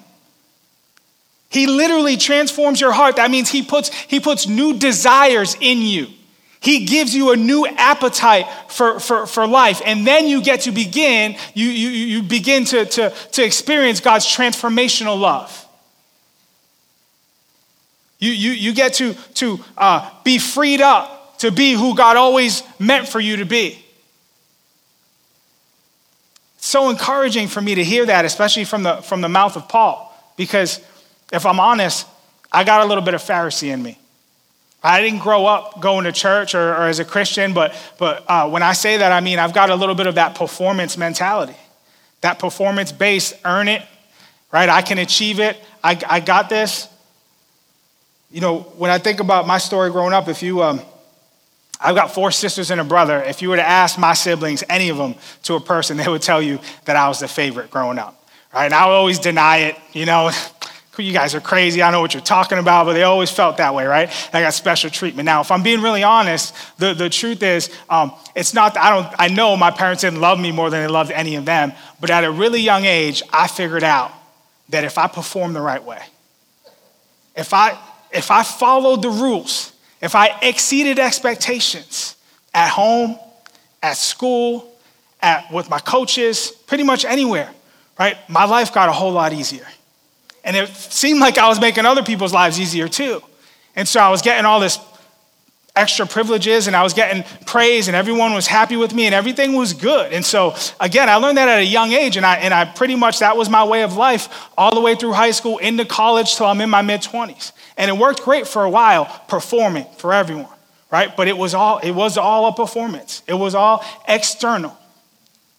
[1.49, 3.17] He literally transforms your heart.
[3.17, 6.07] That means he puts, he puts new desires in you.
[6.61, 9.81] He gives you a new appetite for, for, for life.
[9.85, 14.27] And then you get to begin, you, you, you begin to, to, to experience God's
[14.27, 15.67] transformational love.
[18.19, 22.63] You, you, you get to, to uh, be freed up to be who God always
[22.79, 23.83] meant for you to be.
[26.57, 29.67] It's so encouraging for me to hear that, especially from the, from the mouth of
[29.67, 30.81] Paul, because
[31.33, 32.07] if I'm honest,
[32.53, 33.99] I got a little bit of Pharisee in me.
[34.83, 38.49] I didn't grow up going to church or, or as a Christian, but, but uh,
[38.49, 41.57] when I say that, I mean I've got a little bit of that performance mentality,
[42.23, 43.83] that performance based, earn it,
[44.53, 44.69] right?
[44.69, 45.59] I can achieve it.
[45.85, 46.89] I, I got this.
[48.31, 50.81] You know, when I think about my story growing up, if you, um,
[51.81, 53.23] I've got four sisters and a brother.
[53.23, 55.15] If you were to ask my siblings, any of them,
[55.45, 58.23] to a person, they would tell you that I was the favorite growing up,
[58.55, 58.67] right?
[58.67, 60.31] And I would always deny it, you know.
[61.01, 61.83] you guys are crazy.
[61.83, 64.11] I know what you're talking about, but they always felt that way, right?
[64.33, 65.27] I got special treatment.
[65.27, 68.91] Now, if I'm being really honest, the, the truth is, um, it's not, that I
[68.91, 71.73] don't, I know my parents didn't love me more than they loved any of them,
[72.01, 74.13] but at a really young age, I figured out
[74.69, 76.03] that if I performed the right way,
[77.37, 77.79] if I,
[78.13, 82.17] if I followed the rules, if I exceeded expectations
[82.55, 83.19] at home,
[83.83, 84.73] at school,
[85.23, 87.51] at, with my coaches, pretty much anywhere,
[87.99, 88.17] right?
[88.29, 89.67] My life got a whole lot easier.
[90.45, 93.23] And it seemed like I was making other people's lives easier too.
[93.77, 94.79] And so I was getting all this
[95.77, 99.55] extra privileges and I was getting praise and everyone was happy with me and everything
[99.55, 100.13] was good.
[100.13, 102.97] And so again, I learned that at a young age and I, and I pretty
[102.97, 106.37] much, that was my way of life all the way through high school, into college
[106.37, 107.53] till I'm in my mid 20s.
[107.77, 110.53] And it worked great for a while, performing for everyone,
[110.91, 111.17] right?
[111.17, 113.23] But it was all, it was all a performance.
[113.27, 114.77] It was all external,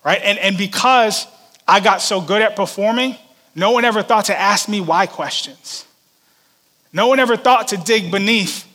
[0.03, 0.21] right?
[0.21, 1.25] And, and because
[1.67, 3.15] I got so good at performing,
[3.55, 5.85] no one ever thought to ask me why questions.
[6.93, 8.67] No one ever thought to dig beneath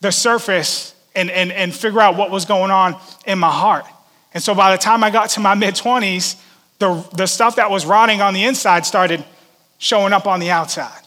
[0.00, 3.84] the surface and, and, and figure out what was going on in my heart.
[4.34, 6.40] And so by the time I got to my mid 20s,
[6.78, 9.24] the, the stuff that was rotting on the inside started
[9.78, 11.02] showing up on the outside.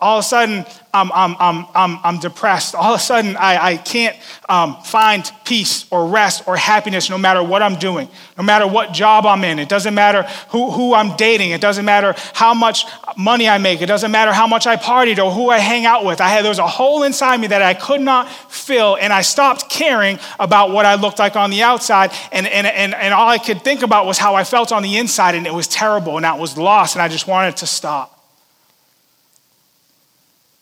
[0.00, 2.76] All of a sudden, I'm, I'm, I'm, I'm, I'm depressed.
[2.76, 4.16] All of a sudden, I, I can't
[4.48, 8.92] um, find peace or rest or happiness no matter what I'm doing, no matter what
[8.92, 9.58] job I'm in.
[9.58, 11.50] It doesn't matter who, who I'm dating.
[11.50, 12.84] It doesn't matter how much
[13.16, 13.82] money I make.
[13.82, 16.20] It doesn't matter how much I partied or who I hang out with.
[16.20, 19.22] I had, there was a hole inside me that I could not fill, and I
[19.22, 22.12] stopped caring about what I looked like on the outside.
[22.30, 24.96] And, and, and, and all I could think about was how I felt on the
[24.96, 28.14] inside, and it was terrible, and I was lost, and I just wanted to stop.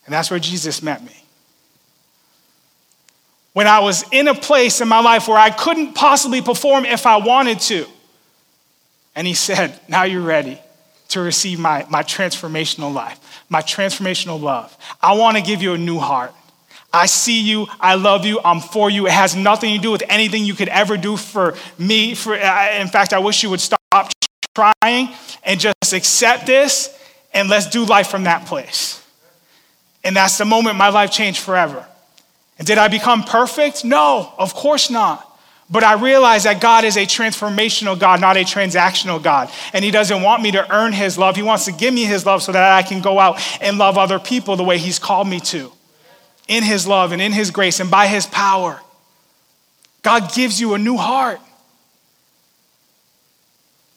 [0.07, 1.25] And that's where Jesus met me.
[3.53, 7.07] When I was in a place in my life where I couldn't possibly perform if
[7.07, 7.87] I wanted to.
[9.15, 10.61] And he said, Now you're ready
[11.09, 14.77] to receive my, my transformational life, my transformational love.
[15.01, 16.35] I want to give you a new heart.
[16.93, 17.67] I see you.
[17.81, 18.41] I love you.
[18.45, 19.07] I'm for you.
[19.07, 22.15] It has nothing to do with anything you could ever do for me.
[22.15, 24.13] For, uh, in fact, I wish you would stop
[24.55, 25.11] trying
[25.45, 26.97] and just accept this
[27.33, 29.03] and let's do life from that place.
[30.07, 31.85] And that's the moment my life changed forever.
[32.59, 33.85] And did I become perfect?
[33.85, 35.25] No, of course not.
[35.69, 39.51] But I realized that God is a transformational God, not a transactional God.
[39.73, 41.35] And He doesn't want me to earn His love.
[41.35, 43.99] He wants to give me His love so that I can go out and love
[43.99, 45.73] other people the way He's called me to.
[46.47, 48.81] In His love and in His grace and by His power.
[50.03, 51.41] God gives you a new heart.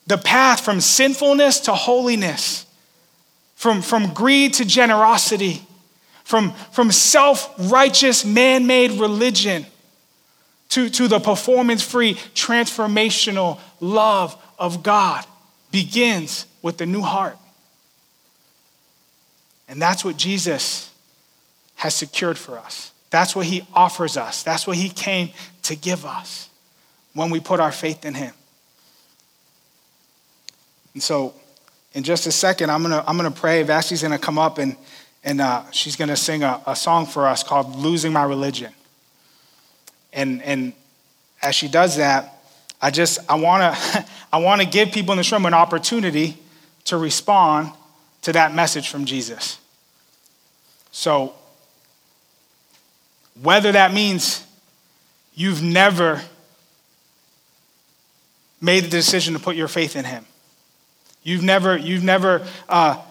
[0.08, 2.66] The path from sinfulness to holiness,
[3.54, 5.62] from, from greed to generosity,
[6.30, 9.66] from, from self righteous, man made religion
[10.70, 15.26] to, to the performance free, transformational love of God
[15.72, 17.36] begins with the new heart.
[19.68, 20.94] And that's what Jesus
[21.78, 22.92] has secured for us.
[23.10, 24.44] That's what he offers us.
[24.44, 25.32] That's what he came
[25.64, 26.48] to give us
[27.16, 28.36] when we put our faith in him.
[30.94, 31.34] And so,
[31.94, 33.64] in just a second, I'm going to I'm going to pray.
[33.64, 34.76] Vashti's going to come up and
[35.24, 38.74] and uh, she's going to sing a, a, song for us called Losing My Religion.
[40.14, 40.74] And, and
[41.42, 42.40] as she does that,
[42.82, 46.38] I just, I want to I wanna give people in this room an opportunity
[46.86, 47.72] to respond
[48.22, 49.58] to that message from Jesus.
[50.92, 51.34] So,
[53.42, 54.46] whether that means
[55.34, 56.22] you've never
[58.62, 60.26] made the decision to put your faith in him,
[61.24, 63.02] you've never, you've never uh,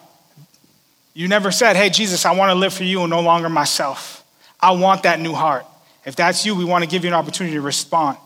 [1.19, 4.25] you never said, Hey, Jesus, I want to live for you and no longer myself.
[4.61, 5.66] I want that new heart.
[6.07, 8.19] If that's you, we want to give you an opportunity to respond.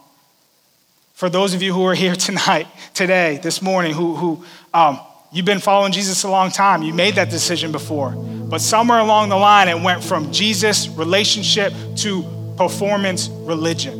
[1.14, 5.00] For those of you who are here tonight, today, this morning, who, who um,
[5.32, 9.30] you've been following Jesus a long time, you made that decision before, but somewhere along
[9.30, 12.22] the line, it went from Jesus relationship to
[12.58, 13.94] performance religion.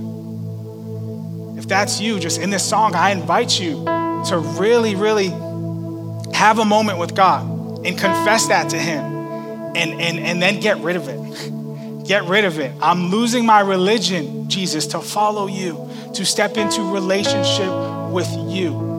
[1.57, 3.86] If that's you, just in this song, I invite you
[4.26, 5.28] to really, really
[6.34, 9.04] have a moment with God and confess that to Him
[9.74, 12.06] and, and, and then get rid of it.
[12.06, 12.72] Get rid of it.
[12.80, 17.70] I'm losing my religion, Jesus, to follow you, to step into relationship
[18.10, 18.90] with you.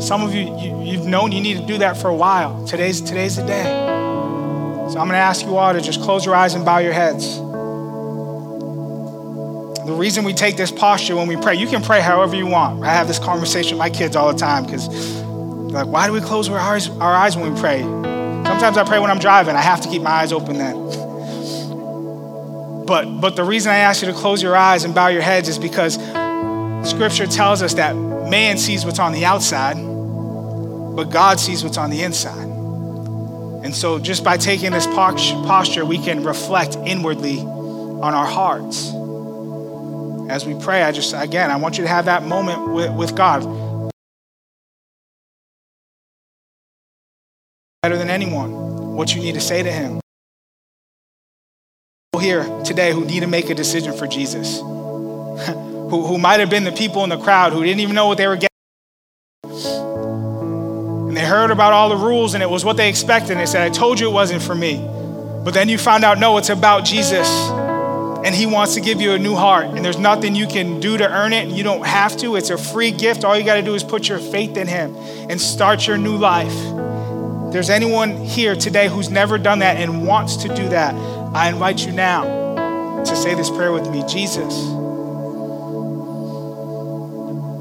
[0.00, 2.66] Some of you, you have known you need to do that for a while.
[2.66, 3.62] Today's, today's the day.
[3.62, 6.92] So I'm going to ask you all to just close your eyes and bow your
[6.92, 7.38] heads.
[9.86, 12.82] The reason we take this posture when we pray, you can pray however you want.
[12.82, 14.88] I have this conversation with my kids all the time because,
[15.74, 17.82] like, why do we close our eyes, our eyes when we pray?
[17.82, 19.56] Sometimes I pray when I'm driving.
[19.56, 20.84] I have to keep my eyes open then.
[22.86, 25.48] But, but the reason I ask you to close your eyes and bow your heads
[25.48, 25.94] is because
[26.88, 31.90] scripture tells us that man sees what's on the outside, but God sees what's on
[31.90, 32.48] the inside.
[33.64, 38.90] And so, just by taking this posture, we can reflect inwardly on our hearts.
[40.30, 43.16] As we pray, I just, again, I want you to have that moment with, with
[43.16, 43.42] God.
[48.94, 50.00] What you need to say to him.
[52.12, 56.50] People Here today who need to make a decision for Jesus, who, who might have
[56.50, 58.48] been the people in the crowd who didn't even know what they were getting.
[61.08, 63.32] And they heard about all the rules and it was what they expected.
[63.32, 64.76] And they said, I told you it wasn't for me.
[65.44, 67.28] But then you found out, no, it's about Jesus.
[68.24, 69.66] And he wants to give you a new heart.
[69.66, 71.48] And there's nothing you can do to earn it.
[71.50, 72.36] You don't have to.
[72.36, 73.24] It's a free gift.
[73.24, 74.96] All you got to do is put your faith in him
[75.28, 76.54] and start your new life
[77.54, 80.92] there's anyone here today who's never done that and wants to do that,
[81.36, 82.24] I invite you now
[83.04, 84.52] to say this prayer with me Jesus,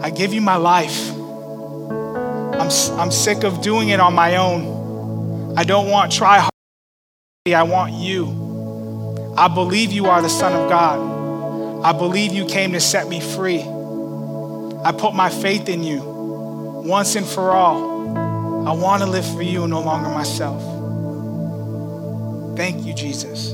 [0.03, 1.11] I give you my life.
[1.11, 5.55] I'm, I'm sick of doing it on my own.
[5.55, 6.51] I don't want try hard.
[7.45, 9.35] I want you.
[9.37, 11.85] I believe you are the Son of God.
[11.85, 13.61] I believe you came to set me free.
[13.61, 16.01] I put my faith in you
[16.83, 17.92] once and for all.
[18.65, 20.61] I want to live for you, no longer myself.
[22.55, 23.51] Thank you, Jesus.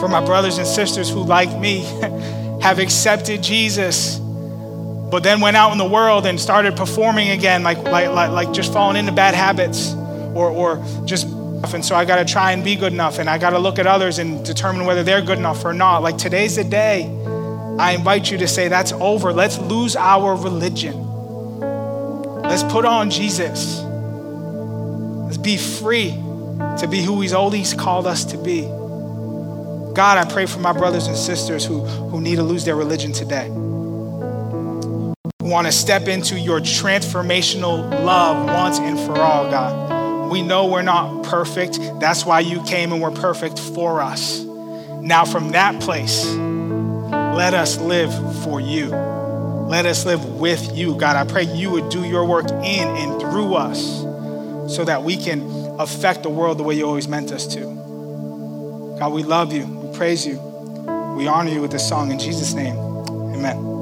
[0.00, 1.80] For my brothers and sisters who, like me,
[2.62, 7.78] have accepted Jesus, but then went out in the world and started performing again, like,
[7.78, 9.92] like, like, like just falling into bad habits
[10.34, 11.26] or, or just
[11.72, 13.78] and so I got to try and be good enough, and I got to look
[13.78, 16.02] at others and determine whether they're good enough or not.
[16.02, 17.04] Like today's the day.
[17.78, 19.32] I invite you to say, That's over.
[19.32, 21.13] Let's lose our religion.
[22.54, 23.80] Let's put on Jesus.
[23.80, 26.10] Let's be free
[26.78, 28.60] to be who He's always called us to be.
[29.92, 33.10] God, I pray for my brothers and sisters who, who need to lose their religion
[33.10, 33.48] today.
[33.48, 40.30] Who want to step into your transformational love once and for all, God.
[40.30, 41.80] We know we're not perfect.
[41.98, 44.44] That's why you came and were perfect for us.
[44.44, 48.12] Now, from that place, let us live
[48.44, 49.13] for you.
[49.68, 51.16] Let us live with you, God.
[51.16, 54.02] I pray you would do your work in and through us
[54.74, 55.42] so that we can
[55.78, 57.60] affect the world the way you always meant us to.
[58.98, 59.66] God, we love you.
[59.66, 60.38] We praise you.
[61.16, 62.76] We honor you with this song in Jesus' name.
[62.76, 63.73] Amen.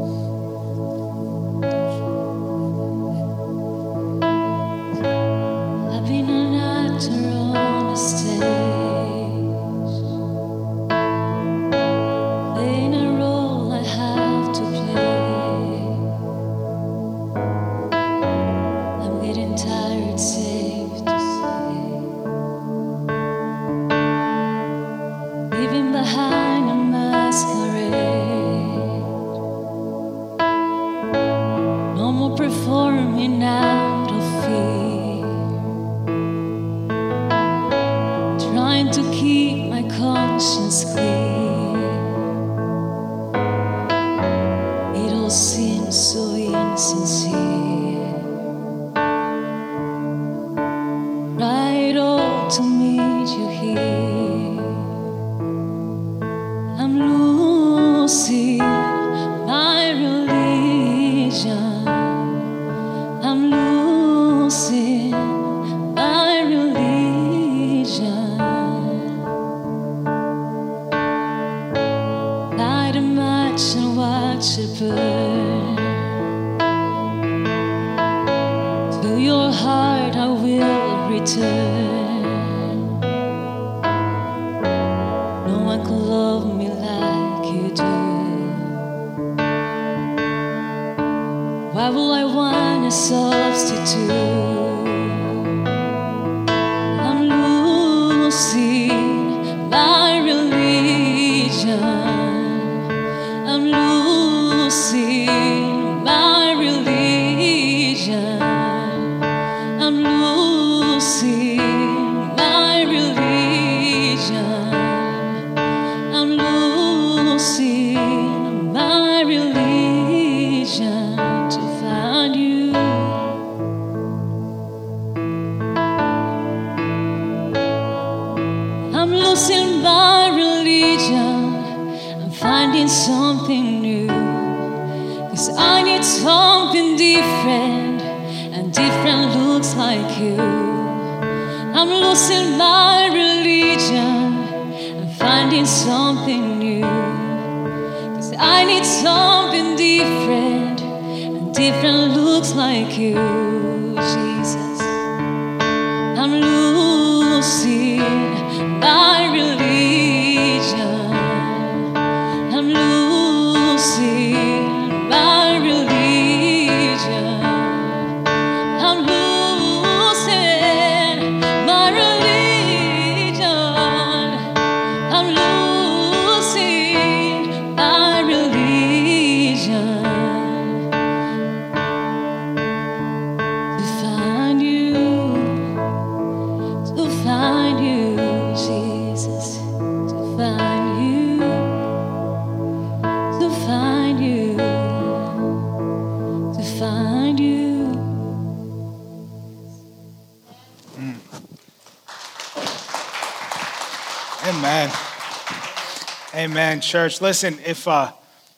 [206.82, 207.20] Church.
[207.20, 208.12] Listen, if uh,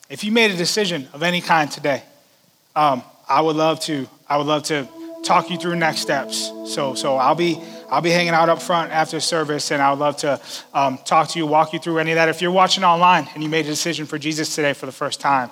[0.09, 2.03] if you made a decision of any kind today,
[2.75, 4.09] um, I would love to.
[4.29, 4.89] I would love to
[5.23, 6.51] talk you through next steps.
[6.67, 7.61] So so I'll be
[7.91, 10.41] I'll be hanging out up front after service, and I would love to
[10.73, 12.29] um, talk to you, walk you through any of that.
[12.29, 15.21] If you're watching online and you made a decision for Jesus today for the first
[15.21, 15.51] time,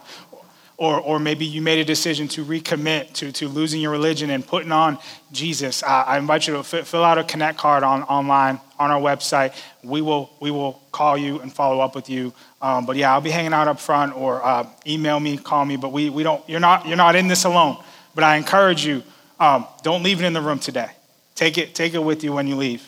[0.77, 4.45] or, or maybe you made a decision to recommit to, to losing your religion and
[4.45, 4.99] putting on
[5.31, 8.91] Jesus, I, I invite you to fi- fill out a connect card on, online on
[8.91, 9.55] our website.
[9.83, 12.33] We will, we will call you and follow up with you.
[12.61, 15.77] Um, but yeah, I'll be hanging out up front or uh, email me, call me.
[15.77, 17.77] But we, we don't, you're, not, you're not in this alone.
[18.15, 19.03] But I encourage you,
[19.39, 20.91] um, don't leave it in the room today.
[21.35, 22.87] Take it, take it with you when you leave.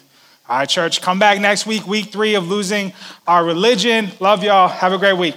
[0.49, 2.92] All right, church, come back next week, week three of losing
[3.26, 4.11] our religion.
[4.20, 4.68] Love y'all.
[4.68, 5.36] Have a great week.